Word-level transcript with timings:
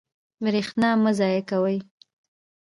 برښنا 0.43 0.89
مه 1.03 1.11
ضایع 1.19 1.41
کوئ 1.49 1.77